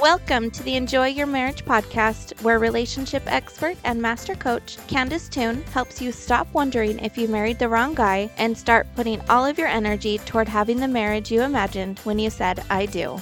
Welcome 0.00 0.50
to 0.50 0.62
the 0.64 0.74
Enjoy 0.74 1.06
Your 1.06 1.28
Marriage 1.28 1.64
podcast, 1.64 2.42
where 2.42 2.58
relationship 2.58 3.22
expert 3.26 3.76
and 3.84 4.02
master 4.02 4.34
coach 4.34 4.76
Candice 4.88 5.30
Toone 5.30 5.62
helps 5.72 6.02
you 6.02 6.10
stop 6.10 6.52
wondering 6.52 6.98
if 6.98 7.16
you 7.16 7.28
married 7.28 7.60
the 7.60 7.68
wrong 7.68 7.94
guy 7.94 8.28
and 8.36 8.58
start 8.58 8.88
putting 8.96 9.20
all 9.30 9.46
of 9.46 9.56
your 9.56 9.68
energy 9.68 10.18
toward 10.18 10.48
having 10.48 10.80
the 10.80 10.88
marriage 10.88 11.30
you 11.30 11.42
imagined 11.42 12.00
when 12.00 12.18
you 12.18 12.28
said, 12.28 12.64
I 12.68 12.86
do. 12.86 13.20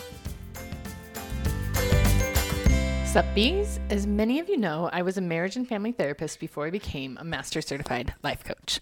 Sup, 3.04 3.26
bees? 3.34 3.78
As 3.90 4.06
many 4.06 4.40
of 4.40 4.48
you 4.48 4.56
know, 4.56 4.88
I 4.94 5.02
was 5.02 5.18
a 5.18 5.20
marriage 5.20 5.56
and 5.56 5.68
family 5.68 5.92
therapist 5.92 6.40
before 6.40 6.66
I 6.66 6.70
became 6.70 7.18
a 7.20 7.24
master 7.24 7.60
certified 7.60 8.14
life 8.22 8.42
coach. 8.44 8.80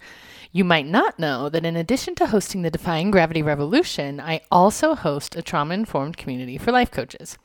You 0.53 0.63
might 0.63 0.87
not 0.87 1.19
know 1.19 1.49
that 1.49 1.67
in 1.67 1.75
addition 1.75 2.15
to 2.15 2.27
hosting 2.27 2.63
the 2.63 2.71
Defying 2.71 3.11
Gravity 3.11 3.43
Revolution, 3.43 4.21
I 4.21 4.43
also 4.49 4.95
host 4.95 5.35
a 5.35 5.43
trauma 5.43 5.75
informed 5.75 6.17
community 6.17 6.57
for 6.57 6.71
life 6.71 6.93
coaches. 6.93 7.37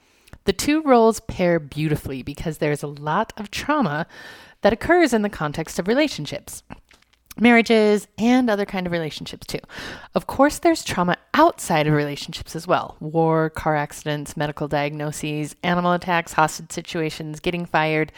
The 0.45 0.53
two 0.53 0.81
roles 0.83 1.19
pair 1.21 1.59
beautifully 1.59 2.21
because 2.23 2.59
there's 2.59 2.83
a 2.83 2.87
lot 2.87 3.33
of 3.35 3.51
trauma 3.51 4.07
that 4.61 4.73
occurs 4.73 5.13
in 5.13 5.21
the 5.21 5.29
context 5.29 5.79
of 5.79 5.87
relationships 5.87 6.63
marriages 7.39 8.07
and 8.17 8.49
other 8.49 8.65
kind 8.65 8.85
of 8.85 8.93
relationships 8.93 9.45
too. 9.45 9.59
Of 10.13 10.25
course 10.25 10.59
there's 10.59 10.83
trauma 10.83 11.17
outside 11.33 11.85
of 11.87 11.93
relationships 11.93 12.55
as 12.55 12.65
well. 12.65 12.95
War, 12.99 13.49
car 13.49 13.75
accidents, 13.75 14.37
medical 14.37 14.67
diagnoses, 14.67 15.55
animal 15.63 15.91
attacks, 15.91 16.33
hostage 16.33 16.71
situations, 16.71 17.39
getting 17.41 17.65
fired, 17.65 18.11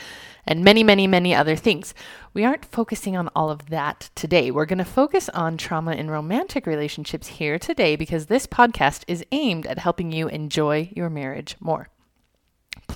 and 0.45 0.63
many 0.63 0.83
many 0.83 1.07
many 1.07 1.33
other 1.33 1.55
things. 1.55 1.93
We 2.33 2.45
aren't 2.45 2.65
focusing 2.65 3.17
on 3.17 3.29
all 3.35 3.49
of 3.49 3.69
that 3.69 4.11
today. 4.13 4.51
We're 4.51 4.65
going 4.65 4.77
to 4.77 4.85
focus 4.85 5.29
on 5.29 5.57
trauma 5.57 5.93
in 5.93 6.11
romantic 6.11 6.67
relationships 6.67 7.27
here 7.27 7.57
today 7.57 7.95
because 7.95 8.27
this 8.27 8.45
podcast 8.45 9.03
is 9.07 9.25
aimed 9.31 9.65
at 9.65 9.79
helping 9.79 10.11
you 10.11 10.27
enjoy 10.27 10.91
your 10.95 11.09
marriage 11.09 11.55
more. 11.59 11.89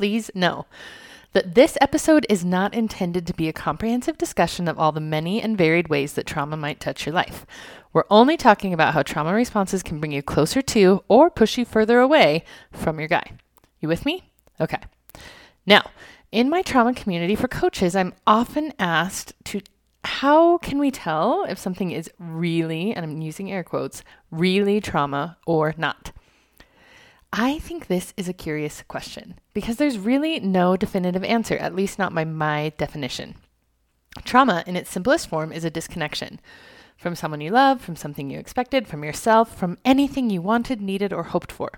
Please 0.01 0.31
know 0.33 0.65
that 1.33 1.53
this 1.53 1.77
episode 1.79 2.25
is 2.27 2.43
not 2.43 2.73
intended 2.73 3.27
to 3.27 3.35
be 3.35 3.47
a 3.47 3.53
comprehensive 3.53 4.17
discussion 4.17 4.67
of 4.67 4.79
all 4.79 4.91
the 4.91 4.99
many 4.99 5.39
and 5.39 5.55
varied 5.55 5.89
ways 5.89 6.13
that 6.13 6.25
trauma 6.25 6.57
might 6.57 6.79
touch 6.79 7.05
your 7.05 7.13
life. 7.13 7.45
We're 7.93 8.05
only 8.09 8.35
talking 8.35 8.73
about 8.73 8.95
how 8.95 9.03
trauma 9.03 9.31
responses 9.31 9.83
can 9.83 9.99
bring 9.99 10.11
you 10.11 10.23
closer 10.23 10.63
to 10.63 11.03
or 11.07 11.29
push 11.29 11.55
you 11.55 11.65
further 11.65 11.99
away 11.99 12.43
from 12.71 12.97
your 12.97 13.07
guy. 13.07 13.33
You 13.79 13.89
with 13.89 14.03
me? 14.03 14.31
Okay. 14.59 14.79
Now, 15.67 15.91
in 16.31 16.49
my 16.49 16.63
trauma 16.63 16.95
community 16.95 17.35
for 17.35 17.47
coaches, 17.47 17.95
I'm 17.95 18.15
often 18.25 18.73
asked 18.79 19.33
to 19.43 19.61
how 20.03 20.57
can 20.57 20.79
we 20.79 20.89
tell 20.89 21.45
if 21.47 21.59
something 21.59 21.91
is 21.91 22.09
really, 22.17 22.91
and 22.95 23.05
I'm 23.05 23.21
using 23.21 23.51
air 23.51 23.63
quotes, 23.63 24.03
really 24.31 24.81
trauma 24.81 25.37
or 25.45 25.75
not? 25.77 26.11
I 27.33 27.59
think 27.59 27.87
this 27.87 28.13
is 28.17 28.27
a 28.27 28.33
curious 28.33 28.83
question 28.89 29.39
because 29.53 29.77
there's 29.77 29.97
really 29.97 30.41
no 30.41 30.75
definitive 30.75 31.23
answer, 31.23 31.55
at 31.55 31.73
least 31.75 31.97
not 31.97 32.13
by 32.13 32.25
my 32.25 32.73
definition. 32.77 33.35
Trauma, 34.25 34.65
in 34.67 34.75
its 34.75 34.89
simplest 34.89 35.29
form, 35.29 35.53
is 35.53 35.63
a 35.63 35.69
disconnection 35.69 36.41
from 36.97 37.15
someone 37.15 37.39
you 37.39 37.49
love, 37.49 37.79
from 37.81 37.95
something 37.95 38.29
you 38.29 38.37
expected, 38.37 38.85
from 38.85 39.03
yourself, 39.03 39.57
from 39.57 39.77
anything 39.85 40.29
you 40.29 40.41
wanted, 40.41 40.81
needed, 40.81 41.13
or 41.13 41.23
hoped 41.23 41.53
for. 41.53 41.71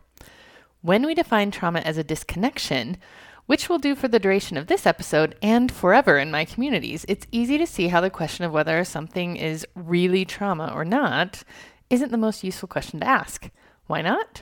When 0.82 1.06
we 1.06 1.14
define 1.14 1.52
trauma 1.52 1.80
as 1.82 1.98
a 1.98 2.04
disconnection, 2.04 2.98
which 3.46 3.70
we'll 3.70 3.78
do 3.78 3.94
for 3.94 4.08
the 4.08 4.20
duration 4.20 4.58
of 4.58 4.66
this 4.66 4.88
episode 4.88 5.36
and 5.42 5.72
forever 5.72 6.18
in 6.18 6.32
my 6.32 6.46
communities, 6.46 7.06
it's 7.08 7.28
easy 7.32 7.60
to 7.60 7.68
see 7.68 7.90
how 7.90 8.02
the 8.02 8.10
question 8.10 8.44
of 8.44 8.52
whether 8.52 8.84
something 8.84 9.38
is 9.38 9.68
really 9.76 10.26
trauma 10.26 10.72
or 10.74 10.84
not 10.84 11.44
isn't 11.92 12.12
the 12.12 12.18
most 12.18 12.44
useful 12.44 12.68
question 12.68 13.00
to 13.02 13.08
ask. 13.08 13.52
Why 13.86 14.02
not? 14.02 14.42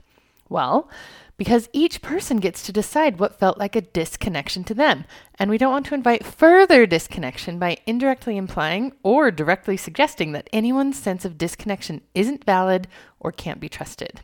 Well, 0.52 0.90
because 1.38 1.70
each 1.72 2.02
person 2.02 2.36
gets 2.42 2.62
to 2.64 2.74
decide 2.74 3.20
what 3.20 3.40
felt 3.40 3.58
like 3.58 3.74
a 3.78 3.82
disconnection 3.82 4.66
to 4.66 4.74
them, 4.74 5.06
and 5.40 5.50
we 5.50 5.58
don't 5.58 5.72
want 5.72 5.86
to 5.86 5.96
invite 5.96 6.26
further 6.26 6.86
disconnection 6.86 7.58
by 7.58 7.78
indirectly 7.86 8.36
implying 8.36 8.92
or 9.02 9.32
directly 9.32 9.78
suggesting 9.78 10.34
that 10.34 10.50
anyone's 10.52 11.00
sense 11.00 11.24
of 11.24 11.38
disconnection 11.38 12.02
isn't 12.14 12.44
valid 12.44 12.90
or 13.18 13.32
can't 13.32 13.62
be 13.62 13.70
trusted. 13.70 14.24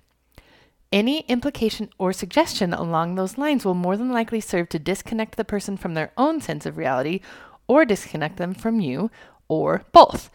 Any 0.92 1.22
implication 1.30 1.90
or 1.98 2.12
suggestion 2.12 2.74
along 2.74 3.16
those 3.16 3.38
lines 3.38 3.64
will 3.64 3.74
more 3.74 3.96
than 3.96 4.12
likely 4.12 4.42
serve 4.42 4.68
to 4.70 4.80
disconnect 4.80 5.38
the 5.38 5.46
person 5.46 5.78
from 5.78 5.94
their 5.94 6.12
own 6.18 6.42
sense 6.42 6.66
of 6.66 6.76
reality 6.76 7.22
or 7.70 7.86
disconnect 7.86 8.36
them 8.36 8.54
from 8.54 8.82
you 8.82 9.10
or 9.48 9.86
both. 9.94 10.30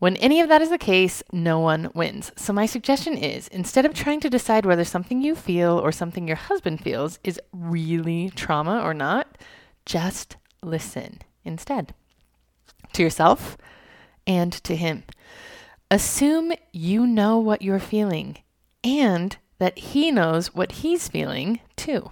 When 0.00 0.16
any 0.16 0.40
of 0.40 0.48
that 0.48 0.62
is 0.62 0.70
the 0.70 0.78
case, 0.78 1.22
no 1.30 1.58
one 1.58 1.90
wins. 1.94 2.32
So, 2.34 2.54
my 2.54 2.64
suggestion 2.64 3.18
is 3.18 3.48
instead 3.48 3.84
of 3.84 3.92
trying 3.92 4.20
to 4.20 4.30
decide 4.30 4.64
whether 4.64 4.82
something 4.82 5.20
you 5.20 5.34
feel 5.34 5.78
or 5.78 5.92
something 5.92 6.26
your 6.26 6.38
husband 6.38 6.82
feels 6.82 7.18
is 7.22 7.38
really 7.52 8.30
trauma 8.30 8.80
or 8.80 8.94
not, 8.94 9.36
just 9.84 10.38
listen 10.62 11.20
instead 11.44 11.92
to 12.94 13.02
yourself 13.02 13.58
and 14.26 14.52
to 14.64 14.74
him. 14.74 15.04
Assume 15.90 16.52
you 16.72 17.06
know 17.06 17.38
what 17.38 17.60
you're 17.60 17.78
feeling 17.78 18.38
and 18.82 19.36
that 19.58 19.78
he 19.78 20.10
knows 20.10 20.54
what 20.54 20.72
he's 20.72 21.08
feeling 21.08 21.60
too. 21.76 22.10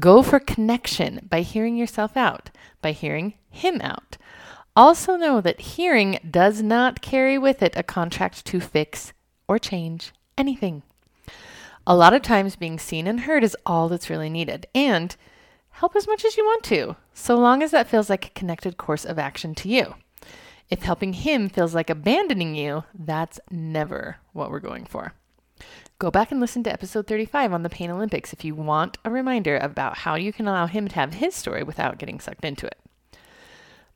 Go 0.00 0.22
for 0.22 0.40
connection 0.40 1.26
by 1.28 1.42
hearing 1.42 1.76
yourself 1.76 2.16
out, 2.16 2.50
by 2.80 2.92
hearing 2.92 3.34
him 3.50 3.82
out. 3.82 4.16
Also, 4.76 5.16
know 5.16 5.40
that 5.40 5.60
hearing 5.60 6.18
does 6.28 6.60
not 6.60 7.00
carry 7.00 7.38
with 7.38 7.62
it 7.62 7.74
a 7.76 7.82
contract 7.82 8.44
to 8.44 8.60
fix 8.60 9.12
or 9.46 9.58
change 9.58 10.12
anything. 10.36 10.82
A 11.86 11.94
lot 11.94 12.14
of 12.14 12.22
times, 12.22 12.56
being 12.56 12.78
seen 12.78 13.06
and 13.06 13.20
heard 13.20 13.44
is 13.44 13.56
all 13.64 13.88
that's 13.88 14.10
really 14.10 14.30
needed. 14.30 14.66
And 14.74 15.14
help 15.70 15.94
as 15.94 16.06
much 16.08 16.24
as 16.24 16.36
you 16.36 16.44
want 16.44 16.64
to, 16.64 16.96
so 17.12 17.36
long 17.36 17.62
as 17.62 17.70
that 17.70 17.88
feels 17.88 18.10
like 18.10 18.26
a 18.26 18.30
connected 18.30 18.76
course 18.76 19.04
of 19.04 19.18
action 19.18 19.54
to 19.56 19.68
you. 19.68 19.94
If 20.70 20.82
helping 20.82 21.12
him 21.12 21.48
feels 21.48 21.74
like 21.74 21.90
abandoning 21.90 22.54
you, 22.54 22.84
that's 22.94 23.38
never 23.50 24.16
what 24.32 24.50
we're 24.50 24.60
going 24.60 24.86
for. 24.86 25.12
Go 25.98 26.10
back 26.10 26.32
and 26.32 26.40
listen 26.40 26.64
to 26.64 26.72
episode 26.72 27.06
35 27.06 27.52
on 27.52 27.62
the 27.62 27.68
Pain 27.68 27.90
Olympics 27.90 28.32
if 28.32 28.44
you 28.44 28.54
want 28.54 28.98
a 29.04 29.10
reminder 29.10 29.56
about 29.58 29.98
how 29.98 30.16
you 30.16 30.32
can 30.32 30.48
allow 30.48 30.66
him 30.66 30.88
to 30.88 30.94
have 30.96 31.14
his 31.14 31.34
story 31.34 31.62
without 31.62 31.98
getting 31.98 32.18
sucked 32.18 32.44
into 32.44 32.66
it. 32.66 32.78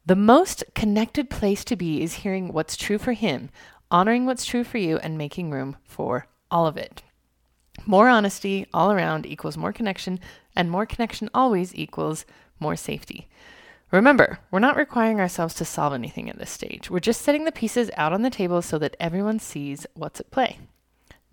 The 0.09 0.17
most 0.17 0.65
connected 0.75 1.29
place 1.29 1.63
to 1.65 1.77
be 1.77 2.03
is 2.03 2.15
hearing 2.15 2.55
what's 2.55 2.79
true 2.79 2.97
for 2.97 3.13
him, 3.13 3.51
honoring 3.91 4.25
what's 4.25 4.47
true 4.47 4.65
for 4.65 4.79
you, 4.79 4.97
and 4.97 5.19
making 5.19 5.51
room 5.51 5.77
for 5.85 6.27
all 6.51 6.67
of 6.67 6.79
it. 6.79 7.03
More 7.85 8.09
honesty 8.09 8.67
all 8.73 8.91
around 8.91 9.27
equals 9.27 9.59
more 9.59 9.71
connection, 9.71 10.19
and 10.57 10.71
more 10.71 10.87
connection 10.87 11.29
always 11.35 11.75
equals 11.75 12.25
more 12.59 12.75
safety. 12.75 13.29
Remember, 13.91 14.39
we're 14.51 14.61
not 14.61 14.79
requiring 14.79 15.21
ourselves 15.21 15.53
to 15.57 15.67
solve 15.67 15.93
anything 15.93 16.31
at 16.31 16.39
this 16.39 16.51
stage. 16.51 16.89
We're 16.89 17.01
just 17.01 17.21
setting 17.21 17.45
the 17.45 17.53
pieces 17.53 17.91
out 17.95 18.15
on 18.15 18.23
the 18.23 18.31
table 18.31 18.63
so 18.63 18.79
that 18.79 18.97
everyone 18.99 19.39
sees 19.39 19.87
what's 19.93 20.21
at 20.21 20.31
play. 20.31 20.59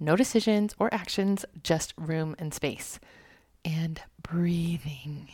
No 0.01 0.17
decisions 0.17 0.75
or 0.77 0.93
actions, 0.93 1.45
just 1.63 1.93
room 1.95 2.35
and 2.37 2.53
space. 2.53 2.99
And 3.63 4.01
breathing. 4.21 5.29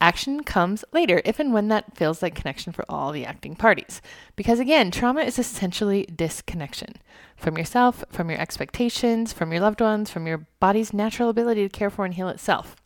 Action 0.00 0.44
comes 0.44 0.84
later 0.92 1.20
if 1.24 1.40
and 1.40 1.52
when 1.52 1.68
that 1.68 1.96
feels 1.96 2.22
like 2.22 2.36
connection 2.36 2.72
for 2.72 2.84
all 2.88 3.10
the 3.10 3.24
acting 3.24 3.56
parties. 3.56 4.00
Because 4.36 4.60
again, 4.60 4.92
trauma 4.92 5.22
is 5.22 5.38
essentially 5.38 6.06
disconnection 6.06 6.94
from 7.36 7.58
yourself, 7.58 8.04
from 8.10 8.30
your 8.30 8.40
expectations, 8.40 9.32
from 9.32 9.50
your 9.50 9.60
loved 9.60 9.80
ones, 9.80 10.08
from 10.08 10.26
your 10.26 10.46
body's 10.60 10.92
natural 10.92 11.28
ability 11.28 11.68
to 11.68 11.68
care 11.68 11.90
for 11.90 12.04
and 12.04 12.14
heal 12.14 12.28
itself. 12.28 12.76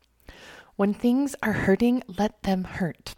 When 0.77 0.95
things 0.95 1.37
are 1.43 1.53
hurting, 1.53 2.03
let 2.19 2.43
them 2.45 2.65
hurt. 2.65 3.15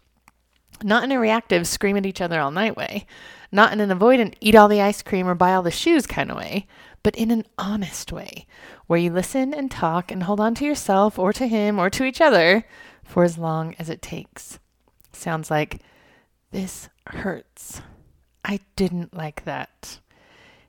Not 0.83 1.05
in 1.05 1.13
a 1.13 1.19
reactive 1.19 1.65
scream 1.65 1.95
at 1.95 2.05
each 2.05 2.19
other 2.19 2.41
all 2.41 2.51
night 2.51 2.75
way, 2.75 3.05
not 3.49 3.71
in 3.71 3.79
an 3.79 3.97
avoidant 3.97 4.35
eat 4.41 4.55
all 4.55 4.67
the 4.67 4.81
ice 4.81 5.01
cream 5.01 5.25
or 5.25 5.35
buy 5.35 5.53
all 5.53 5.63
the 5.63 5.71
shoes 5.71 6.05
kind 6.05 6.29
of 6.29 6.37
way, 6.37 6.67
but 7.01 7.15
in 7.15 7.31
an 7.31 7.45
honest 7.57 8.11
way, 8.11 8.45
where 8.87 8.99
you 8.99 9.09
listen 9.09 9.53
and 9.53 9.71
talk 9.71 10.11
and 10.11 10.23
hold 10.23 10.41
on 10.41 10.53
to 10.55 10.65
yourself 10.65 11.17
or 11.17 11.31
to 11.31 11.47
him 11.47 11.79
or 11.79 11.89
to 11.89 12.03
each 12.03 12.19
other 12.19 12.65
for 13.05 13.23
as 13.23 13.37
long 13.37 13.73
as 13.79 13.89
it 13.89 14.01
takes. 14.01 14.59
Sounds 15.13 15.49
like, 15.49 15.81
this 16.51 16.89
hurts. 17.07 17.81
I 18.43 18.59
didn't 18.75 19.15
like 19.15 19.45
that. 19.45 19.99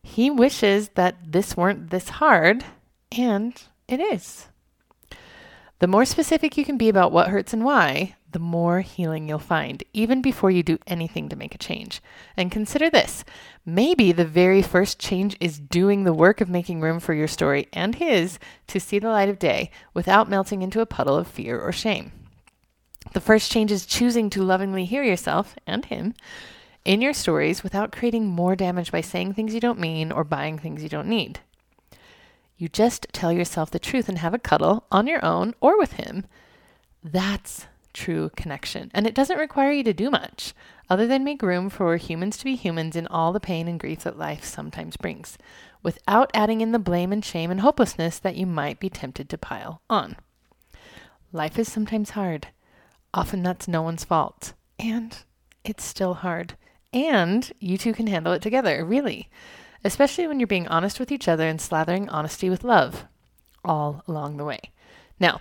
He 0.02 0.30
wishes 0.30 0.90
that 0.90 1.32
this 1.32 1.56
weren't 1.56 1.90
this 1.90 2.08
hard, 2.10 2.64
and 3.10 3.60
it 3.88 3.98
is. 3.98 4.46
The 5.78 5.88
more 5.88 6.04
specific 6.04 6.56
you 6.56 6.64
can 6.64 6.78
be 6.78 6.88
about 6.88 7.12
what 7.12 7.28
hurts 7.28 7.52
and 7.52 7.64
why, 7.64 8.14
the 8.32 8.38
more 8.38 8.80
healing 8.80 9.28
you'll 9.28 9.38
find, 9.38 9.82
even 9.92 10.22
before 10.22 10.50
you 10.50 10.62
do 10.62 10.78
anything 10.86 11.28
to 11.28 11.36
make 11.36 11.54
a 11.54 11.58
change. 11.58 12.00
And 12.36 12.50
consider 12.50 12.88
this 12.88 13.24
maybe 13.64 14.12
the 14.12 14.24
very 14.24 14.62
first 14.62 14.98
change 14.98 15.36
is 15.40 15.58
doing 15.58 16.04
the 16.04 16.14
work 16.14 16.40
of 16.40 16.48
making 16.48 16.80
room 16.80 16.98
for 16.98 17.12
your 17.12 17.28
story 17.28 17.68
and 17.72 17.94
his 17.94 18.38
to 18.68 18.80
see 18.80 18.98
the 18.98 19.10
light 19.10 19.28
of 19.28 19.38
day 19.38 19.70
without 19.92 20.30
melting 20.30 20.62
into 20.62 20.80
a 20.80 20.86
puddle 20.86 21.16
of 21.16 21.26
fear 21.26 21.60
or 21.60 21.72
shame. 21.72 22.12
The 23.12 23.20
first 23.20 23.50
change 23.50 23.73
is 23.73 23.87
choosing 23.87 24.31
to 24.31 24.43
lovingly 24.43 24.85
hear 24.85 25.03
yourself 25.03 25.56
and 25.67 25.85
him 25.85 26.14
in 26.85 27.00
your 27.00 27.12
stories 27.12 27.62
without 27.62 27.93
creating 27.93 28.26
more 28.26 28.55
damage 28.55 28.93
by 28.93 29.00
saying 29.00 29.35
things 29.35 29.55
you 29.55 29.61
don't 29.61 29.79
mean 29.79 30.12
or 30.12 30.23
buying 30.23 30.58
things 30.58 30.82
you 30.82 30.88
don't 30.88 31.08
need. 31.08 31.41
You 32.56 32.69
just 32.69 33.06
tell 33.12 33.32
yourself 33.32 33.70
the 33.70 33.79
truth 33.79 34.08
and 34.08 34.19
have 34.19 34.32
a 34.35 34.38
cuddle 34.38 34.85
on 34.91 35.06
your 35.06 35.25
own 35.25 35.55
or 35.61 35.79
with 35.79 35.94
him. 35.94 36.26
That's 37.03 37.67
true 37.93 38.31
connection. 38.37 38.91
And 38.94 39.06
it 39.06 39.14
doesn't 39.14 39.38
require 39.38 39.73
you 39.73 39.82
to 39.85 39.93
do 39.93 40.11
much 40.11 40.55
other 40.88 41.06
than 41.06 41.25
make 41.25 41.43
room 41.43 41.69
for 41.69 41.97
humans 41.97 42.37
to 42.37 42.44
be 42.44 42.55
humans 42.55 42.94
in 42.94 43.06
all 43.08 43.32
the 43.32 43.41
pain 43.41 43.67
and 43.67 43.81
grief 43.81 44.05
that 44.05 44.19
life 44.19 44.44
sometimes 44.44 44.97
brings, 44.97 45.37
without 45.82 46.31
adding 46.32 46.61
in 46.61 46.73
the 46.73 46.79
blame 46.79 47.12
and 47.12 47.25
shame 47.25 47.50
and 47.50 47.61
hopelessness 47.61 48.19
that 48.19 48.37
you 48.37 48.47
might 48.47 48.79
be 48.79 48.88
tempted 48.88 49.29
to 49.29 49.38
pile 49.38 49.82
on. 49.91 50.17
Life 51.32 51.58
is 51.58 51.70
sometimes 51.70 52.11
hard. 52.11 52.49
Often 53.16 53.42
that's 53.42 53.66
no 53.66 53.80
one's 53.80 54.04
fault. 54.04 54.52
And 54.78 55.16
it's 55.64 55.82
still 55.82 56.14
hard. 56.14 56.54
And 56.92 57.50
you 57.58 57.78
two 57.78 57.94
can 57.94 58.06
handle 58.06 58.34
it 58.34 58.42
together, 58.42 58.84
really. 58.84 59.30
Especially 59.82 60.26
when 60.26 60.38
you're 60.38 60.46
being 60.46 60.68
honest 60.68 61.00
with 61.00 61.10
each 61.10 61.26
other 61.26 61.48
and 61.48 61.58
slathering 61.58 62.08
honesty 62.10 62.50
with 62.50 62.62
love 62.62 63.06
all 63.64 64.04
along 64.06 64.36
the 64.36 64.44
way. 64.44 64.60
Now, 65.18 65.40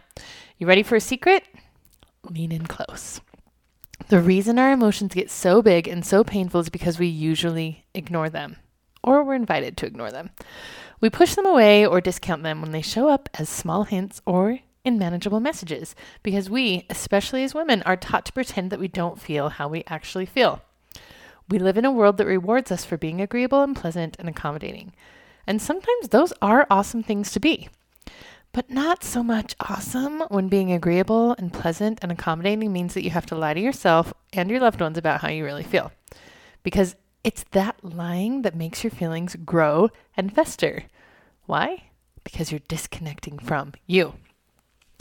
you 0.57 0.67
ready 0.67 0.83
for 0.83 0.95
a 0.95 1.01
secret? 1.01 1.43
Lean 2.23 2.53
in 2.53 2.65
close. 2.65 3.19
The 4.07 4.21
reason 4.21 4.57
our 4.57 4.71
emotions 4.71 5.13
get 5.13 5.29
so 5.29 5.61
big 5.61 5.87
and 5.87 6.05
so 6.05 6.23
painful 6.23 6.61
is 6.61 6.69
because 6.69 6.97
we 6.97 7.07
usually 7.07 7.85
ignore 7.93 8.29
them, 8.29 8.55
or 9.03 9.23
we're 9.23 9.35
invited 9.35 9.75
to 9.77 9.85
ignore 9.85 10.11
them. 10.11 10.29
We 11.01 11.09
push 11.09 11.35
them 11.35 11.45
away 11.45 11.85
or 11.85 11.99
discount 11.99 12.43
them 12.43 12.61
when 12.61 12.71
they 12.71 12.81
show 12.81 13.09
up 13.09 13.29
as 13.33 13.49
small 13.49 13.83
hints 13.83 14.21
or 14.25 14.59
in 14.85 14.97
manageable 14.97 15.39
messages, 15.39 15.95
because 16.23 16.49
we, 16.49 16.85
especially 16.89 17.43
as 17.43 17.53
women, 17.53 17.81
are 17.83 17.97
taught 17.97 18.25
to 18.27 18.33
pretend 18.33 18.71
that 18.71 18.79
we 18.79 18.87
don't 18.87 19.19
feel 19.19 19.49
how 19.49 19.67
we 19.67 19.83
actually 19.87 20.25
feel. 20.25 20.61
We 21.49 21.59
live 21.59 21.77
in 21.77 21.85
a 21.85 21.91
world 21.91 22.17
that 22.17 22.25
rewards 22.25 22.71
us 22.71 22.85
for 22.85 22.97
being 22.97 23.19
agreeable 23.19 23.61
and 23.61 23.75
pleasant 23.75 24.15
and 24.19 24.29
accommodating. 24.29 24.93
And 25.45 25.61
sometimes 25.61 26.09
those 26.09 26.31
are 26.41 26.65
awesome 26.69 27.03
things 27.03 27.31
to 27.33 27.39
be 27.39 27.67
but 28.55 28.69
not 28.69 29.03
so 29.03 29.21
much 29.21 29.53
awesome 29.59 30.21
when 30.29 30.47
being 30.47 30.71
agreeable 30.71 31.35
and 31.37 31.51
pleasant 31.51 31.99
and 32.01 32.09
accommodating 32.09 32.71
means 32.71 32.93
that 32.93 33.03
you 33.03 33.09
have 33.09 33.25
to 33.25 33.35
lie 33.35 33.53
to 33.53 33.59
yourself 33.59 34.13
and 34.31 34.49
your 34.49 34.61
loved 34.61 34.79
ones 34.79 34.97
about 34.97 35.19
how 35.19 35.27
you 35.27 35.43
really 35.43 35.61
feel. 35.61 35.91
Because 36.63 36.95
it's 37.25 37.43
that 37.51 37.75
lying 37.83 38.43
that 38.43 38.55
makes 38.55 38.81
your 38.81 38.91
feelings 38.91 39.35
grow 39.43 39.89
and 40.15 40.33
fester. 40.33 40.85
Why? 41.47 41.89
Because 42.23 42.49
you're 42.49 42.61
disconnecting 42.69 43.39
from 43.39 43.73
you. 43.87 44.13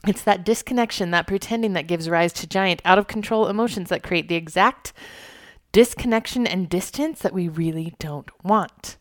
It's 0.07 0.23
that 0.23 0.45
disconnection, 0.45 1.11
that 1.13 1.27
pretending 1.27 1.73
that 1.73 1.87
gives 1.87 2.11
rise 2.11 2.33
to 2.35 2.47
giant, 2.47 2.83
out 2.85 2.99
of 2.99 3.07
control 3.07 3.49
emotions 3.49 3.89
that 3.89 4.03
create 4.03 4.29
the 4.29 4.35
exact 4.35 4.93
disconnection 5.73 6.47
and 6.47 6.69
distance 6.69 7.21
that 7.21 7.33
we 7.33 7.49
really 7.49 7.95
don't 7.99 8.31
want. 8.45 8.97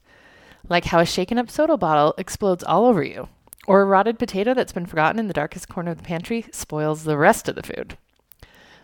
Like 0.70 0.86
how 0.86 1.00
a 1.00 1.06
shaken 1.06 1.38
up 1.38 1.50
soda 1.50 1.76
bottle 1.76 2.16
explodes 2.18 2.64
all 2.64 2.86
over 2.86 3.04
you, 3.04 3.28
or 3.68 3.82
a 3.82 3.86
rotted 3.86 4.18
potato 4.18 4.54
that's 4.54 4.72
been 4.72 4.86
forgotten 4.86 5.20
in 5.20 5.28
the 5.28 5.34
darkest 5.34 5.68
corner 5.68 5.92
of 5.92 5.98
the 5.98 6.04
pantry 6.04 6.46
spoils 6.52 7.04
the 7.04 7.18
rest 7.18 7.50
of 7.50 7.56
the 7.56 7.64
food. 7.64 7.98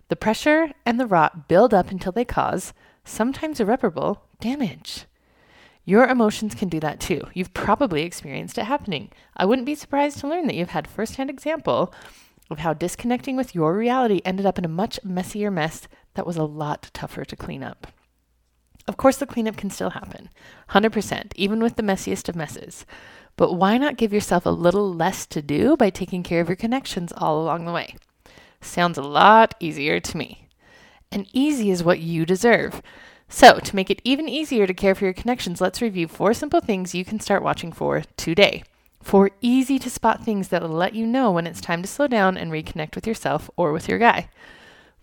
The 0.10 0.16
pressure 0.16 0.72
and 0.86 1.00
the 1.00 1.08
rot 1.08 1.48
build 1.48 1.74
up 1.74 1.90
until 1.90 2.12
they 2.12 2.26
cause, 2.26 2.74
sometimes 3.06 3.60
irreparable, 3.60 4.24
damage. 4.42 5.06
Your 5.90 6.06
emotions 6.06 6.54
can 6.54 6.70
do 6.70 6.80
that 6.82 7.00
too. 7.00 7.24
You've 7.34 7.56
probably 7.56 8.04
experienced 8.04 8.60
it 8.60 8.66
happening. 8.66 9.10
I 9.36 9.46
wouldn't 9.46 9.66
be 9.66 9.74
surprised 9.74 10.20
to 10.20 10.28
learn 10.28 10.46
that 10.46 10.54
you've 10.54 10.70
had 10.70 10.88
firsthand 10.88 11.32
example 11.32 11.92
of 12.52 12.60
how 12.60 12.76
disconnecting 12.76 13.36
with 13.36 13.56
your 13.56 13.76
reality 13.76 14.22
ended 14.24 14.46
up 14.46 14.60
in 14.60 14.66
a 14.66 14.68
much 14.68 15.00
messier 15.04 15.50
mess 15.50 15.88
that 16.14 16.28
was 16.28 16.38
a 16.38 16.44
lot 16.44 16.92
tougher 16.94 17.26
to 17.26 17.36
clean 17.36 17.64
up. 17.64 17.88
Of 18.88 18.98
course, 18.98 19.18
the 19.18 19.26
cleanup 19.26 19.58
can 19.58 19.72
still 19.72 19.90
happen, 19.90 20.30
100%, 20.70 21.32
even 21.36 21.60
with 21.60 21.76
the 21.76 21.82
messiest 21.82 22.30
of 22.30 22.36
messes. 22.36 22.86
But 23.36 23.56
why 23.56 23.80
not 23.80 23.98
give 23.98 24.14
yourself 24.14 24.46
a 24.46 24.52
little 24.52 24.94
less 24.94 25.26
to 25.26 25.42
do 25.42 25.76
by 25.76 25.90
taking 25.90 26.22
care 26.22 26.42
of 26.42 26.50
your 26.50 26.56
connections 26.56 27.12
all 27.18 27.42
along 27.42 27.66
the 27.66 27.74
way? 27.74 27.96
Sounds 28.62 29.00
a 29.00 29.02
lot 29.02 29.56
easier 29.60 30.00
to 30.00 30.18
me. 30.18 30.50
And 31.12 31.28
easy 31.34 31.72
is 31.72 31.84
what 31.84 31.98
you 31.98 32.28
deserve. 32.28 32.84
So, 33.32 33.60
to 33.60 33.76
make 33.76 33.92
it 33.92 34.02
even 34.04 34.28
easier 34.28 34.66
to 34.66 34.74
care 34.74 34.96
for 34.96 35.06
your 35.06 35.14
connections, 35.14 35.62
let's 35.62 35.84
review 35.84 36.08
four 36.08 36.34
simple 36.34 36.62
things 36.62 36.96
you 36.96 37.06
can 37.06 37.20
start 37.20 37.44
watching 37.44 37.72
for 37.72 38.02
today. 38.18 38.64
Four 39.04 39.30
easy 39.40 39.78
to 39.80 39.90
spot 39.90 40.26
things 40.26 40.48
that 40.48 40.64
will 40.64 40.70
let 40.70 40.96
you 40.96 41.06
know 41.06 41.32
when 41.32 41.46
it's 41.46 41.62
time 41.62 41.84
to 41.84 41.88
slow 41.88 42.08
down 42.08 42.38
and 42.38 42.52
reconnect 42.52 42.96
with 42.96 43.06
yourself 43.06 43.50
or 43.56 43.72
with 43.72 43.88
your 43.88 44.00
guy. 44.00 44.30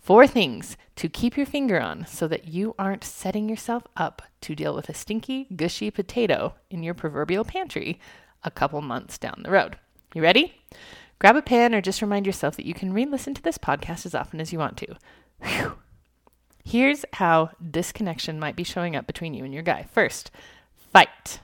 Four 0.00 0.26
things 0.26 0.76
to 0.96 1.08
keep 1.08 1.36
your 1.36 1.46
finger 1.46 1.80
on 1.80 2.04
so 2.06 2.26
that 2.28 2.48
you 2.48 2.74
aren't 2.78 3.04
setting 3.04 3.48
yourself 3.48 3.84
up 3.96 4.22
to 4.42 4.54
deal 4.54 4.74
with 4.74 4.88
a 4.88 4.94
stinky, 4.94 5.46
gushy 5.54 5.90
potato 5.90 6.54
in 6.68 6.82
your 6.82 6.94
proverbial 6.94 7.44
pantry 7.44 8.00
a 8.42 8.50
couple 8.50 8.80
months 8.82 9.18
down 9.18 9.40
the 9.42 9.50
road. 9.50 9.78
You 10.14 10.22
ready? 10.22 10.60
Grab 11.18 11.36
a 11.36 11.42
pen 11.42 11.74
or 11.74 11.80
just 11.80 12.02
remind 12.02 12.26
yourself 12.26 12.56
that 12.56 12.66
you 12.66 12.74
can 12.74 12.92
re 12.92 13.06
listen 13.06 13.34
to 13.34 13.42
this 13.42 13.58
podcast 13.58 14.04
as 14.04 14.14
often 14.14 14.40
as 14.40 14.52
you 14.52 14.58
want 14.58 14.76
to. 14.78 14.96
Whew. 15.42 15.75
Here's 16.66 17.04
how 17.12 17.50
disconnection 17.70 18.40
might 18.40 18.56
be 18.56 18.64
showing 18.64 18.96
up 18.96 19.06
between 19.06 19.34
you 19.34 19.44
and 19.44 19.54
your 19.54 19.62
guy. 19.62 19.86
First, 19.92 20.32
fight. 20.92 21.38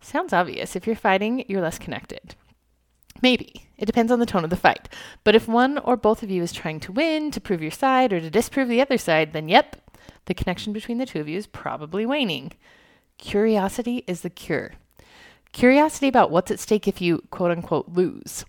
Sounds 0.00 0.32
obvious. 0.32 0.76
If 0.76 0.86
you're 0.86 0.94
fighting, 0.94 1.44
you're 1.48 1.60
less 1.60 1.76
connected. 1.76 2.36
Maybe. 3.20 3.66
It 3.76 3.86
depends 3.86 4.12
on 4.12 4.20
the 4.20 4.26
tone 4.26 4.44
of 4.44 4.50
the 4.50 4.56
fight. 4.56 4.88
But 5.24 5.34
if 5.34 5.48
one 5.48 5.78
or 5.78 5.96
both 5.96 6.22
of 6.22 6.30
you 6.30 6.40
is 6.40 6.52
trying 6.52 6.78
to 6.80 6.92
win, 6.92 7.32
to 7.32 7.40
prove 7.40 7.62
your 7.62 7.72
side, 7.72 8.12
or 8.12 8.20
to 8.20 8.30
disprove 8.30 8.68
the 8.68 8.80
other 8.80 8.96
side, 8.96 9.32
then 9.32 9.48
yep, 9.48 9.74
the 10.26 10.34
connection 10.34 10.72
between 10.72 10.98
the 10.98 11.06
two 11.06 11.18
of 11.18 11.28
you 11.28 11.36
is 11.36 11.48
probably 11.48 12.06
waning. 12.06 12.52
Curiosity 13.18 14.04
is 14.06 14.20
the 14.20 14.30
cure. 14.30 14.74
Curiosity 15.50 16.06
about 16.06 16.30
what's 16.30 16.52
at 16.52 16.60
stake 16.60 16.86
if 16.86 17.00
you 17.00 17.24
quote 17.32 17.50
unquote 17.50 17.88
lose. 17.88 18.44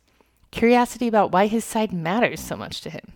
Curiosity 0.52 1.08
about 1.08 1.32
why 1.32 1.48
his 1.48 1.66
side 1.66 1.92
matters 1.92 2.42
so 2.42 2.56
much 2.56 2.82
to 2.82 2.92
him. 2.92 3.14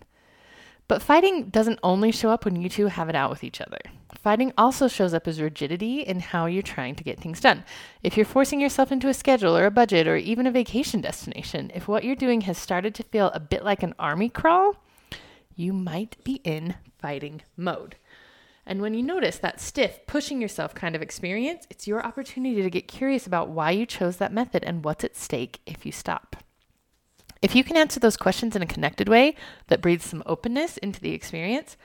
But 0.90 1.02
fighting 1.02 1.50
doesn't 1.50 1.78
only 1.84 2.10
show 2.10 2.30
up 2.30 2.44
when 2.44 2.60
you 2.60 2.68
two 2.68 2.86
have 2.86 3.08
it 3.08 3.14
out 3.14 3.30
with 3.30 3.44
each 3.44 3.60
other. 3.60 3.78
Fighting 4.12 4.52
also 4.58 4.88
shows 4.88 5.14
up 5.14 5.28
as 5.28 5.40
rigidity 5.40 6.00
in 6.00 6.18
how 6.18 6.46
you're 6.46 6.64
trying 6.64 6.96
to 6.96 7.04
get 7.04 7.20
things 7.20 7.38
done. 7.38 7.62
If 8.02 8.16
you're 8.16 8.26
forcing 8.26 8.60
yourself 8.60 8.90
into 8.90 9.06
a 9.06 9.14
schedule 9.14 9.56
or 9.56 9.66
a 9.66 9.70
budget 9.70 10.08
or 10.08 10.16
even 10.16 10.48
a 10.48 10.50
vacation 10.50 11.00
destination, 11.00 11.70
if 11.76 11.86
what 11.86 12.02
you're 12.02 12.16
doing 12.16 12.40
has 12.40 12.58
started 12.58 12.92
to 12.96 13.04
feel 13.04 13.28
a 13.28 13.38
bit 13.38 13.64
like 13.64 13.84
an 13.84 13.94
army 14.00 14.28
crawl, 14.28 14.82
you 15.54 15.72
might 15.72 16.16
be 16.24 16.40
in 16.42 16.74
fighting 16.98 17.42
mode. 17.56 17.94
And 18.66 18.82
when 18.82 18.92
you 18.92 19.04
notice 19.04 19.38
that 19.38 19.60
stiff, 19.60 20.04
pushing 20.08 20.42
yourself 20.42 20.74
kind 20.74 20.96
of 20.96 21.02
experience, 21.02 21.68
it's 21.70 21.86
your 21.86 22.04
opportunity 22.04 22.62
to 22.62 22.68
get 22.68 22.88
curious 22.88 23.28
about 23.28 23.48
why 23.48 23.70
you 23.70 23.86
chose 23.86 24.16
that 24.16 24.32
method 24.32 24.64
and 24.64 24.84
what's 24.84 25.04
at 25.04 25.14
stake 25.14 25.60
if 25.66 25.86
you 25.86 25.92
stop. 25.92 26.42
If 27.42 27.54
you 27.54 27.64
can 27.64 27.76
answer 27.76 27.98
those 27.98 28.16
questions 28.16 28.54
in 28.54 28.62
a 28.62 28.66
connected 28.66 29.08
way 29.08 29.34
that 29.68 29.80
breathes 29.80 30.04
some 30.04 30.22
openness 30.26 30.76
into 30.76 31.00
the 31.00 31.12
experience, 31.12 31.76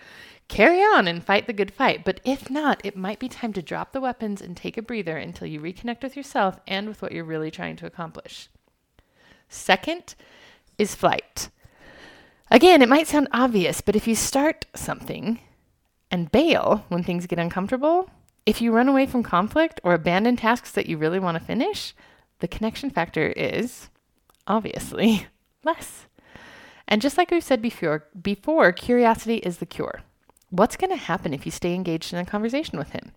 carry 0.47 0.81
on 0.81 1.07
and 1.07 1.23
fight 1.23 1.47
the 1.47 1.53
good 1.53 1.73
fight. 1.73 2.03
But 2.03 2.19
if 2.25 2.49
not, 2.49 2.81
it 2.83 2.97
might 2.97 3.19
be 3.19 3.29
time 3.29 3.53
to 3.53 3.61
drop 3.61 3.93
the 3.93 4.01
weapons 4.01 4.41
and 4.41 4.55
take 4.55 4.77
a 4.77 4.81
breather 4.81 5.17
until 5.17 5.47
you 5.47 5.61
reconnect 5.61 6.03
with 6.03 6.17
yourself 6.17 6.59
and 6.67 6.87
with 6.87 7.01
what 7.01 7.11
you're 7.11 7.23
really 7.23 7.51
trying 7.51 7.77
to 7.77 7.85
accomplish. 7.85 8.49
Second 9.47 10.15
is 10.77 10.93
flight. 10.95 11.49
Again, 12.51 12.81
it 12.81 12.89
might 12.89 13.07
sound 13.07 13.27
obvious, 13.31 13.81
but 13.81 13.95
if 13.95 14.07
you 14.07 14.15
start 14.15 14.65
something, 14.75 15.39
and 16.11 16.31
bail 16.31 16.85
when 16.89 17.03
things 17.03 17.27
get 17.27 17.39
uncomfortable, 17.39 18.09
if 18.45 18.61
you 18.61 18.71
run 18.71 18.87
away 18.87 19.05
from 19.05 19.23
conflict 19.23 19.81
or 19.83 19.93
abandon 19.93 20.35
tasks 20.35 20.71
that 20.71 20.85
you 20.85 20.97
really 20.97 21.19
want 21.19 21.37
to 21.37 21.43
finish, 21.43 21.93
the 22.39 22.47
connection 22.47 22.89
factor 22.89 23.27
is 23.27 23.89
obviously 24.47 25.27
less. 25.65 26.05
And 26.87 27.01
just 27.01 27.17
like 27.17 27.31
we've 27.31 27.43
said 27.43 27.61
before, 27.61 28.05
before 28.21 28.71
curiosity 28.71 29.37
is 29.37 29.57
the 29.57 29.65
cure. 29.65 30.01
What's 30.49 30.77
going 30.77 30.91
to 30.91 30.95
happen 30.95 31.33
if 31.33 31.45
you 31.45 31.51
stay 31.51 31.73
engaged 31.73 32.13
in 32.13 32.19
a 32.19 32.25
conversation 32.25 32.77
with 32.77 32.91
him? 32.91 33.11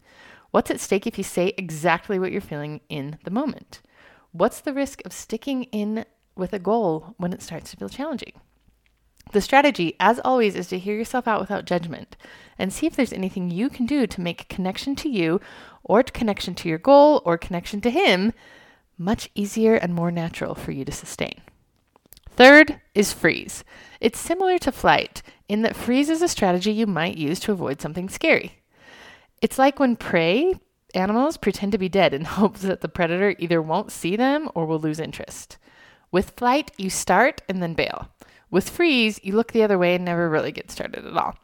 What's 0.50 0.70
at 0.70 0.80
stake 0.80 1.06
if 1.06 1.18
you 1.18 1.24
say 1.24 1.52
exactly 1.58 2.18
what 2.18 2.32
you're 2.32 2.40
feeling 2.40 2.80
in 2.88 3.18
the 3.24 3.30
moment? 3.30 3.82
What's 4.32 4.60
the 4.60 4.72
risk 4.72 5.02
of 5.04 5.12
sticking 5.12 5.64
in 5.64 6.06
with 6.36 6.52
a 6.52 6.58
goal 6.58 7.14
when 7.18 7.32
it 7.32 7.42
starts 7.42 7.70
to 7.70 7.76
feel 7.76 7.88
challenging? 7.88 8.32
The 9.32 9.42
strategy, 9.42 9.94
as 10.00 10.20
always, 10.24 10.54
is 10.54 10.68
to 10.68 10.78
hear 10.78 10.94
yourself 10.94 11.28
out 11.28 11.40
without 11.40 11.66
judgment 11.66 12.16
and 12.58 12.72
see 12.72 12.86
if 12.86 12.96
there's 12.96 13.12
anything 13.12 13.50
you 13.50 13.68
can 13.68 13.84
do 13.84 14.06
to 14.06 14.20
make 14.22 14.48
connection 14.48 14.96
to 14.96 15.08
you 15.08 15.40
or 15.84 16.02
connection 16.02 16.54
to 16.54 16.68
your 16.68 16.78
goal 16.78 17.22
or 17.26 17.36
connection 17.36 17.82
to 17.82 17.90
him 17.90 18.32
much 18.96 19.28
easier 19.34 19.74
and 19.74 19.94
more 19.94 20.10
natural 20.10 20.54
for 20.54 20.72
you 20.72 20.84
to 20.84 20.92
sustain. 20.92 21.40
Third 22.38 22.80
is 22.94 23.12
freeze. 23.12 23.64
It's 24.00 24.16
similar 24.16 24.58
to 24.58 24.70
flight 24.70 25.22
in 25.48 25.62
that 25.62 25.74
freeze 25.74 26.08
is 26.08 26.22
a 26.22 26.28
strategy 26.28 26.70
you 26.70 26.86
might 26.86 27.16
use 27.16 27.40
to 27.40 27.50
avoid 27.50 27.80
something 27.80 28.08
scary. 28.08 28.62
It's 29.42 29.58
like 29.58 29.80
when 29.80 29.96
prey 29.96 30.54
animals 30.94 31.36
pretend 31.36 31.72
to 31.72 31.78
be 31.78 31.88
dead 31.88 32.14
in 32.14 32.24
hopes 32.38 32.62
that 32.62 32.80
the 32.80 32.88
predator 32.88 33.34
either 33.40 33.60
won't 33.60 33.90
see 33.90 34.14
them 34.14 34.48
or 34.54 34.66
will 34.66 34.78
lose 34.78 35.00
interest. 35.00 35.58
With 36.12 36.30
flight, 36.36 36.70
you 36.76 36.90
start 36.90 37.42
and 37.48 37.60
then 37.60 37.74
bail. 37.74 38.08
With 38.52 38.70
freeze, 38.70 39.18
you 39.24 39.34
look 39.34 39.50
the 39.50 39.64
other 39.64 39.76
way 39.76 39.96
and 39.96 40.04
never 40.04 40.30
really 40.30 40.52
get 40.52 40.70
started 40.70 41.04
at 41.04 41.16
all. 41.16 41.34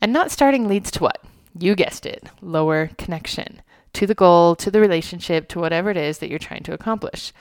And 0.00 0.12
not 0.12 0.30
starting 0.30 0.68
leads 0.68 0.92
to 0.92 1.02
what? 1.02 1.20
You 1.58 1.74
guessed 1.74 2.06
it 2.06 2.28
lower 2.40 2.90
connection 2.96 3.60
to 3.94 4.06
the 4.06 4.14
goal, 4.14 4.54
to 4.54 4.70
the 4.70 4.80
relationship, 4.80 5.48
to 5.48 5.58
whatever 5.58 5.90
it 5.90 5.96
is 5.96 6.18
that 6.18 6.30
you're 6.30 6.38
trying 6.38 6.62
to 6.62 6.74
accomplish. 6.74 7.32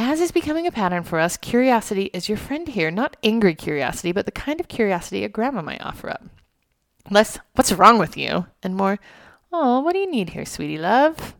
As 0.00 0.20
is 0.20 0.30
becoming 0.30 0.64
a 0.64 0.70
pattern 0.70 1.02
for 1.02 1.18
us, 1.18 1.36
curiosity 1.36 2.04
is 2.14 2.28
your 2.28 2.38
friend 2.38 2.68
here, 2.68 2.88
not 2.88 3.16
angry 3.24 3.56
curiosity, 3.56 4.12
but 4.12 4.26
the 4.26 4.30
kind 4.30 4.60
of 4.60 4.68
curiosity 4.68 5.24
a 5.24 5.28
grandma 5.28 5.60
might 5.60 5.84
offer 5.84 6.08
up. 6.08 6.22
Less, 7.10 7.40
what's 7.54 7.72
wrong 7.72 7.98
with 7.98 8.16
you? 8.16 8.46
And 8.62 8.76
more, 8.76 9.00
oh, 9.52 9.80
what 9.80 9.94
do 9.94 9.98
you 9.98 10.08
need 10.08 10.30
here, 10.30 10.44
sweetie 10.44 10.78
love? 10.78 11.34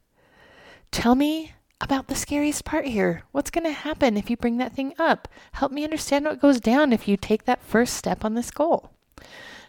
Tell 0.90 1.14
me 1.14 1.52
about 1.80 2.08
the 2.08 2.16
scariest 2.16 2.64
part 2.64 2.86
here. 2.86 3.22
What's 3.30 3.52
going 3.52 3.62
to 3.62 3.70
happen 3.70 4.16
if 4.16 4.28
you 4.28 4.36
bring 4.36 4.56
that 4.56 4.74
thing 4.74 4.92
up? 4.98 5.28
Help 5.52 5.70
me 5.70 5.84
understand 5.84 6.24
what 6.24 6.40
goes 6.40 6.58
down 6.58 6.92
if 6.92 7.06
you 7.06 7.16
take 7.16 7.44
that 7.44 7.62
first 7.62 7.94
step 7.94 8.24
on 8.24 8.34
this 8.34 8.50
goal. 8.50 8.90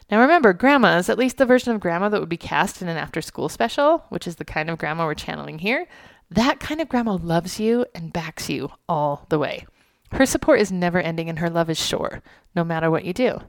Now 0.09 0.19
remember, 0.19 0.51
grandmas, 0.51 1.09
at 1.09 1.19
least 1.19 1.37
the 1.37 1.45
version 1.45 1.75
of 1.75 1.79
grandma 1.79 2.09
that 2.09 2.19
would 2.19 2.27
be 2.27 2.37
cast 2.37 2.81
in 2.81 2.87
an 2.87 2.97
after 2.97 3.21
school 3.21 3.49
special, 3.49 4.05
which 4.09 4.25
is 4.25 4.37
the 4.37 4.45
kind 4.45 4.67
of 4.67 4.79
grandma 4.79 5.05
we're 5.05 5.13
channeling 5.13 5.59
here, 5.59 5.85
that 6.31 6.59
kind 6.59 6.79
of 6.79 6.89
grandma 6.89 7.17
loves 7.21 7.59
you 7.59 7.85
and 7.95 8.13
backs 8.13 8.49
you 8.49 8.71
all 8.87 9.25
the 9.29 9.39
way. 9.39 9.65
Her 10.11 10.25
support 10.25 10.59
is 10.59 10.71
never 10.71 10.99
ending 10.99 11.29
and 11.29 11.39
her 11.39 11.49
love 11.49 11.69
is 11.69 11.79
sure, 11.79 12.21
no 12.55 12.63
matter 12.63 12.89
what 12.89 13.05
you 13.05 13.13
do. 13.13 13.41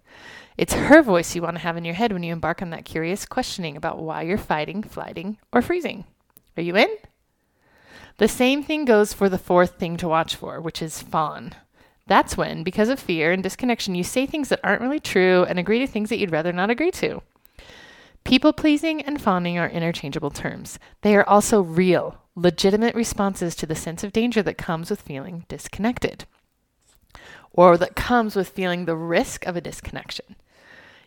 It's 0.56 0.74
her 0.74 1.02
voice 1.02 1.34
you 1.34 1.42
want 1.42 1.56
to 1.56 1.62
have 1.62 1.76
in 1.76 1.84
your 1.84 1.94
head 1.94 2.12
when 2.12 2.22
you 2.22 2.32
embark 2.32 2.60
on 2.60 2.70
that 2.70 2.84
curious 2.84 3.24
questioning 3.24 3.76
about 3.76 3.98
why 3.98 4.22
you're 4.22 4.38
fighting, 4.38 4.82
flighting, 4.82 5.38
or 5.52 5.62
freezing. 5.62 6.04
Are 6.56 6.62
you 6.62 6.76
in? 6.76 6.88
The 8.18 8.28
same 8.28 8.62
thing 8.62 8.84
goes 8.84 9.14
for 9.14 9.30
the 9.30 9.38
fourth 9.38 9.78
thing 9.78 9.96
to 9.96 10.08
watch 10.08 10.36
for, 10.36 10.60
which 10.60 10.82
is 10.82 11.00
fawn. 11.00 11.54
That's 12.06 12.36
when, 12.36 12.62
because 12.62 12.88
of 12.88 12.98
fear 12.98 13.32
and 13.32 13.42
disconnection, 13.42 13.94
you 13.94 14.04
say 14.04 14.26
things 14.26 14.50
that 14.50 14.60
aren't 14.62 14.82
really 14.82 15.00
true 15.00 15.44
and 15.48 15.58
agree 15.58 15.78
to 15.78 15.86
things 15.86 16.10
that 16.10 16.18
you'd 16.18 16.32
rather 16.32 16.52
not 16.52 16.68
agree 16.68 16.90
to. 16.90 17.22
People 18.24 18.52
pleasing 18.52 19.00
and 19.00 19.22
fawning 19.22 19.56
are 19.58 19.68
interchangeable 19.68 20.30
terms. 20.30 20.78
They 21.00 21.16
are 21.16 21.26
also 21.26 21.62
real, 21.62 22.18
legitimate 22.40 22.94
responses 22.94 23.54
to 23.56 23.66
the 23.66 23.74
sense 23.74 24.02
of 24.02 24.12
danger 24.12 24.42
that 24.42 24.58
comes 24.58 24.90
with 24.90 25.02
feeling 25.02 25.44
disconnected, 25.48 26.24
or 27.52 27.76
that 27.76 27.96
comes 27.96 28.34
with 28.34 28.48
feeling 28.48 28.84
the 28.84 28.96
risk 28.96 29.46
of 29.46 29.56
a 29.56 29.60
disconnection. 29.60 30.36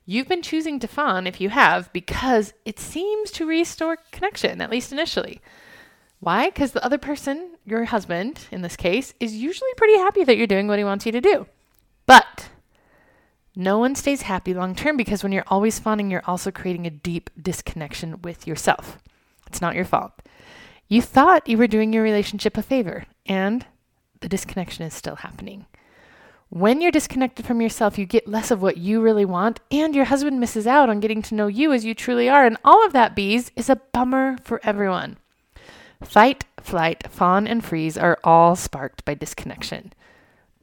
You've 0.05 0.27
been 0.27 0.41
choosing 0.41 0.79
to 0.79 0.87
fawn, 0.87 1.25
if 1.25 1.39
you 1.39 1.49
have, 1.49 1.91
because 1.93 2.53
it 2.65 2.79
seems 2.79 3.31
to 3.31 3.45
restore 3.45 3.97
connection, 4.11 4.61
at 4.61 4.69
least 4.69 4.91
initially. 4.91 5.39
Why? 6.19 6.49
Because 6.49 6.73
the 6.73 6.83
other 6.83 6.97
person, 6.97 7.55
your 7.65 7.85
husband 7.85 8.47
in 8.51 8.61
this 8.61 8.75
case, 8.75 9.13
is 9.19 9.35
usually 9.35 9.73
pretty 9.77 9.97
happy 9.97 10.23
that 10.23 10.37
you're 10.37 10.47
doing 10.47 10.67
what 10.67 10.77
he 10.77 10.85
wants 10.85 11.05
you 11.05 11.11
to 11.13 11.21
do. 11.21 11.47
But 12.05 12.49
no 13.55 13.79
one 13.79 13.95
stays 13.95 14.23
happy 14.23 14.53
long 14.53 14.75
term 14.75 14.97
because 14.97 15.23
when 15.23 15.31
you're 15.31 15.43
always 15.47 15.79
fawning, 15.79 16.11
you're 16.11 16.23
also 16.25 16.51
creating 16.51 16.85
a 16.85 16.91
deep 16.91 17.29
disconnection 17.41 18.21
with 18.21 18.45
yourself. 18.45 18.97
It's 19.47 19.61
not 19.61 19.75
your 19.75 19.85
fault. 19.85 20.11
You 20.87 21.01
thought 21.01 21.47
you 21.47 21.57
were 21.57 21.67
doing 21.67 21.93
your 21.93 22.03
relationship 22.03 22.57
a 22.57 22.61
favor, 22.61 23.05
and 23.25 23.65
the 24.19 24.29
disconnection 24.29 24.85
is 24.85 24.93
still 24.93 25.15
happening. 25.15 25.65
When 26.49 26.81
you're 26.81 26.91
disconnected 26.91 27.47
from 27.47 27.61
yourself, 27.61 27.97
you 27.97 28.05
get 28.05 28.27
less 28.27 28.51
of 28.51 28.61
what 28.61 28.77
you 28.77 29.01
really 29.01 29.25
want, 29.25 29.59
and 29.71 29.95
your 29.95 30.05
husband 30.05 30.39
misses 30.39 30.67
out 30.67 30.89
on 30.89 30.99
getting 30.99 31.23
to 31.23 31.35
know 31.35 31.47
you 31.47 31.73
as 31.73 31.83
you 31.83 31.95
truly 31.95 32.29
are. 32.29 32.45
And 32.45 32.57
all 32.63 32.85
of 32.85 32.93
that, 32.93 33.15
bees, 33.15 33.51
is 33.55 33.69
a 33.69 33.77
bummer 33.77 34.37
for 34.43 34.61
everyone. 34.63 35.17
Fight, 36.03 36.45
flight, 36.61 37.09
fawn, 37.09 37.47
and 37.47 37.63
freeze 37.63 37.97
are 37.97 38.19
all 38.23 38.55
sparked 38.55 39.03
by 39.03 39.15
disconnection, 39.15 39.93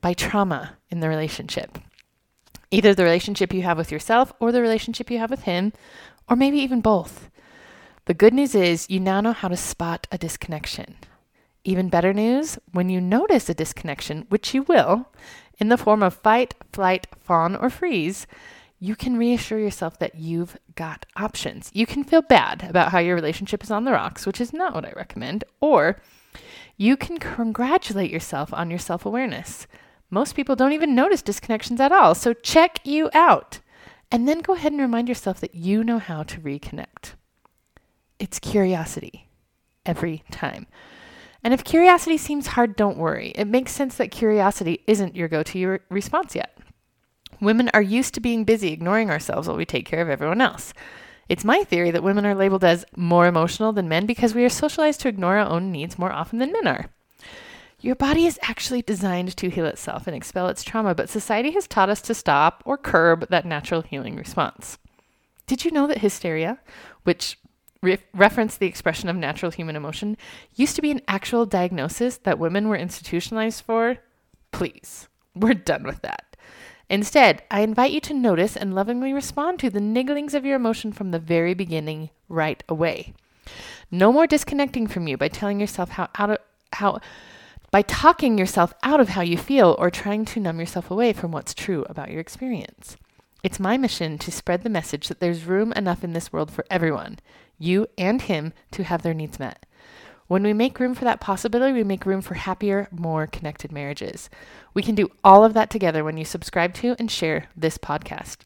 by 0.00 0.12
trauma 0.12 0.76
in 0.90 1.00
the 1.00 1.08
relationship. 1.08 1.78
Either 2.70 2.94
the 2.94 3.02
relationship 3.02 3.52
you 3.52 3.62
have 3.62 3.76
with 3.76 3.90
yourself 3.90 4.32
or 4.38 4.52
the 4.52 4.62
relationship 4.62 5.10
you 5.10 5.18
have 5.18 5.30
with 5.30 5.42
him, 5.42 5.72
or 6.28 6.36
maybe 6.36 6.58
even 6.58 6.80
both. 6.80 7.29
The 8.10 8.14
good 8.14 8.34
news 8.34 8.56
is 8.56 8.90
you 8.90 8.98
now 8.98 9.20
know 9.20 9.32
how 9.32 9.46
to 9.46 9.56
spot 9.56 10.08
a 10.10 10.18
disconnection. 10.18 10.96
Even 11.62 11.88
better 11.88 12.12
news, 12.12 12.58
when 12.72 12.88
you 12.88 13.00
notice 13.00 13.48
a 13.48 13.54
disconnection, 13.54 14.26
which 14.30 14.52
you 14.52 14.64
will, 14.64 15.08
in 15.60 15.68
the 15.68 15.78
form 15.78 16.02
of 16.02 16.14
fight, 16.14 16.56
flight, 16.72 17.06
fawn, 17.20 17.54
or 17.54 17.70
freeze, 17.70 18.26
you 18.80 18.96
can 18.96 19.16
reassure 19.16 19.60
yourself 19.60 20.00
that 20.00 20.16
you've 20.16 20.56
got 20.74 21.06
options. 21.14 21.70
You 21.72 21.86
can 21.86 22.02
feel 22.02 22.20
bad 22.20 22.64
about 22.68 22.90
how 22.90 22.98
your 22.98 23.14
relationship 23.14 23.62
is 23.62 23.70
on 23.70 23.84
the 23.84 23.92
rocks, 23.92 24.26
which 24.26 24.40
is 24.40 24.52
not 24.52 24.74
what 24.74 24.84
I 24.84 24.92
recommend, 24.96 25.44
or 25.60 26.02
you 26.76 26.96
can 26.96 27.18
congratulate 27.18 28.10
yourself 28.10 28.52
on 28.52 28.70
your 28.70 28.80
self 28.80 29.06
awareness. 29.06 29.68
Most 30.10 30.34
people 30.34 30.56
don't 30.56 30.72
even 30.72 30.96
notice 30.96 31.22
disconnections 31.22 31.78
at 31.78 31.92
all, 31.92 32.16
so 32.16 32.32
check 32.32 32.84
you 32.84 33.08
out. 33.14 33.60
And 34.10 34.26
then 34.26 34.40
go 34.40 34.54
ahead 34.54 34.72
and 34.72 34.80
remind 34.80 35.08
yourself 35.08 35.38
that 35.42 35.54
you 35.54 35.84
know 35.84 36.00
how 36.00 36.24
to 36.24 36.40
reconnect. 36.40 37.12
It's 38.20 38.38
curiosity 38.38 39.26
every 39.86 40.22
time. 40.30 40.66
And 41.42 41.54
if 41.54 41.64
curiosity 41.64 42.18
seems 42.18 42.48
hard, 42.48 42.76
don't 42.76 42.98
worry. 42.98 43.32
It 43.34 43.46
makes 43.46 43.72
sense 43.72 43.96
that 43.96 44.10
curiosity 44.10 44.84
isn't 44.86 45.16
your 45.16 45.26
go 45.26 45.42
to 45.42 45.78
response 45.88 46.34
yet. 46.36 46.58
Women 47.40 47.70
are 47.72 47.80
used 47.80 48.12
to 48.14 48.20
being 48.20 48.44
busy 48.44 48.72
ignoring 48.72 49.10
ourselves 49.10 49.48
while 49.48 49.56
we 49.56 49.64
take 49.64 49.86
care 49.86 50.02
of 50.02 50.10
everyone 50.10 50.42
else. 50.42 50.74
It's 51.30 51.46
my 51.46 51.64
theory 51.64 51.90
that 51.92 52.02
women 52.02 52.26
are 52.26 52.34
labeled 52.34 52.62
as 52.62 52.84
more 52.94 53.26
emotional 53.26 53.72
than 53.72 53.88
men 53.88 54.04
because 54.04 54.34
we 54.34 54.44
are 54.44 54.50
socialized 54.50 55.00
to 55.00 55.08
ignore 55.08 55.38
our 55.38 55.48
own 55.48 55.72
needs 55.72 55.98
more 55.98 56.12
often 56.12 56.38
than 56.38 56.52
men 56.52 56.66
are. 56.66 56.90
Your 57.80 57.94
body 57.94 58.26
is 58.26 58.38
actually 58.42 58.82
designed 58.82 59.34
to 59.38 59.48
heal 59.48 59.64
itself 59.64 60.06
and 60.06 60.14
expel 60.14 60.48
its 60.48 60.62
trauma, 60.62 60.94
but 60.94 61.08
society 61.08 61.52
has 61.52 61.66
taught 61.66 61.88
us 61.88 62.02
to 62.02 62.14
stop 62.14 62.62
or 62.66 62.76
curb 62.76 63.30
that 63.30 63.46
natural 63.46 63.80
healing 63.80 64.16
response. 64.16 64.76
Did 65.46 65.64
you 65.64 65.70
know 65.70 65.86
that 65.86 65.98
hysteria, 65.98 66.60
which 67.04 67.38
re- 67.82 67.98
referenced 68.14 68.60
the 68.60 68.66
expression 68.66 69.08
of 69.08 69.16
natural 69.16 69.50
human 69.50 69.76
emotion, 69.76 70.16
used 70.54 70.76
to 70.76 70.82
be 70.82 70.90
an 70.90 71.02
actual 71.08 71.46
diagnosis 71.46 72.18
that 72.18 72.38
women 72.38 72.68
were 72.68 72.76
institutionalized 72.76 73.64
for? 73.64 73.98
Please, 74.52 75.08
we're 75.34 75.54
done 75.54 75.84
with 75.84 76.02
that. 76.02 76.36
Instead, 76.88 77.42
I 77.50 77.60
invite 77.60 77.92
you 77.92 78.00
to 78.00 78.14
notice 78.14 78.56
and 78.56 78.74
lovingly 78.74 79.12
respond 79.12 79.60
to 79.60 79.70
the 79.70 79.78
nigglings 79.78 80.34
of 80.34 80.44
your 80.44 80.56
emotion 80.56 80.92
from 80.92 81.12
the 81.12 81.20
very 81.20 81.54
beginning 81.54 82.10
right 82.28 82.62
away. 82.68 83.14
No 83.90 84.12
more 84.12 84.26
disconnecting 84.26 84.88
from 84.88 85.06
you 85.06 85.16
by 85.16 85.28
telling 85.28 85.60
yourself 85.60 85.90
how 85.90 86.08
out 86.18 86.30
of 86.30 86.38
how 86.72 87.00
by 87.70 87.82
talking 87.82 88.38
yourself 88.38 88.74
out 88.82 89.00
of 89.00 89.10
how 89.10 89.22
you 89.22 89.38
feel 89.38 89.76
or 89.78 89.90
trying 89.90 90.24
to 90.24 90.40
numb 90.40 90.58
yourself 90.58 90.90
away 90.90 91.12
from 91.12 91.30
what's 91.30 91.54
true 91.54 91.84
about 91.88 92.10
your 92.10 92.20
experience. 92.20 92.96
It's 93.42 93.60
my 93.60 93.76
mission 93.76 94.18
to 94.18 94.30
spread 94.30 94.62
the 94.62 94.70
message 94.70 95.08
that 95.08 95.20
there's 95.20 95.44
room 95.44 95.72
enough 95.72 96.04
in 96.04 96.12
this 96.12 96.32
world 96.32 96.50
for 96.50 96.66
everyone, 96.70 97.18
you 97.58 97.86
and 97.96 98.20
him, 98.20 98.52
to 98.72 98.84
have 98.84 99.02
their 99.02 99.14
needs 99.14 99.38
met. 99.38 99.64
When 100.26 100.42
we 100.42 100.52
make 100.52 100.78
room 100.78 100.94
for 100.94 101.04
that 101.04 101.20
possibility, 101.20 101.72
we 101.72 101.82
make 101.82 102.06
room 102.06 102.20
for 102.20 102.34
happier, 102.34 102.86
more 102.92 103.26
connected 103.26 103.72
marriages. 103.72 104.30
We 104.74 104.82
can 104.82 104.94
do 104.94 105.10
all 105.24 105.44
of 105.44 105.54
that 105.54 105.70
together 105.70 106.04
when 106.04 106.16
you 106.16 106.24
subscribe 106.24 106.74
to 106.74 106.94
and 106.98 107.10
share 107.10 107.48
this 107.56 107.78
podcast. 107.78 108.38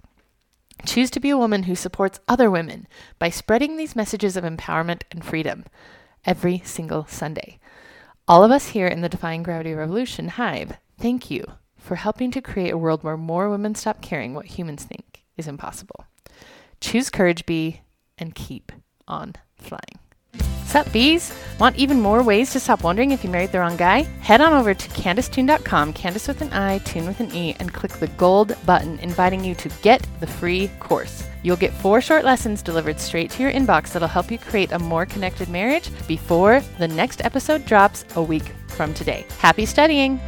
Choose 0.86 1.10
to 1.10 1.20
be 1.20 1.30
a 1.30 1.36
woman 1.36 1.64
who 1.64 1.74
supports 1.74 2.20
other 2.28 2.50
women 2.50 2.86
by 3.18 3.30
spreading 3.30 3.76
these 3.76 3.96
messages 3.96 4.36
of 4.36 4.44
empowerment 4.44 5.02
and 5.10 5.24
freedom 5.24 5.64
every 6.24 6.62
single 6.64 7.04
Sunday. 7.06 7.58
All 8.26 8.42
of 8.42 8.50
us 8.50 8.68
here 8.68 8.86
in 8.86 9.02
the 9.02 9.08
Defying 9.08 9.42
Gravity 9.42 9.74
Revolution 9.74 10.28
Hive, 10.28 10.78
thank 10.98 11.30
you 11.30 11.44
for 11.84 11.96
helping 11.96 12.30
to 12.30 12.40
create 12.40 12.72
a 12.72 12.78
world 12.78 13.04
where 13.04 13.16
more 13.16 13.50
women 13.50 13.74
stop 13.74 14.00
caring 14.00 14.32
what 14.32 14.46
humans 14.46 14.84
think 14.84 15.22
is 15.36 15.46
impossible. 15.46 16.06
Choose 16.80 17.10
courage, 17.10 17.44
be, 17.44 17.82
and 18.16 18.34
keep 18.34 18.72
on 19.06 19.34
flying. 19.56 19.98
Sup, 20.64 20.90
bees? 20.92 21.32
Want 21.60 21.76
even 21.76 22.00
more 22.00 22.22
ways 22.22 22.50
to 22.52 22.58
stop 22.58 22.82
wondering 22.82 23.10
if 23.10 23.22
you 23.22 23.30
married 23.30 23.52
the 23.52 23.60
wrong 23.60 23.76
guy? 23.76 24.02
Head 24.22 24.40
on 24.40 24.54
over 24.54 24.74
to 24.74 24.88
CandiceToone.com, 24.88 25.92
Candice 25.92 26.26
with 26.26 26.40
an 26.40 26.52
I, 26.52 26.78
Toone 26.78 27.06
with 27.06 27.20
an 27.20 27.32
E, 27.32 27.54
and 27.60 27.72
click 27.72 27.92
the 27.92 28.08
gold 28.08 28.56
button 28.64 28.98
inviting 29.00 29.44
you 29.44 29.54
to 29.56 29.68
get 29.82 30.04
the 30.20 30.26
free 30.26 30.68
course. 30.80 31.28
You'll 31.42 31.56
get 31.56 31.72
four 31.74 32.00
short 32.00 32.24
lessons 32.24 32.62
delivered 32.62 32.98
straight 32.98 33.30
to 33.32 33.42
your 33.42 33.52
inbox 33.52 33.92
that'll 33.92 34.08
help 34.08 34.30
you 34.30 34.38
create 34.38 34.72
a 34.72 34.78
more 34.78 35.04
connected 35.04 35.48
marriage 35.48 35.90
before 36.08 36.60
the 36.78 36.88
next 36.88 37.22
episode 37.24 37.66
drops 37.66 38.06
a 38.16 38.22
week 38.22 38.50
from 38.68 38.94
today. 38.94 39.26
Happy 39.38 39.66
studying! 39.66 40.18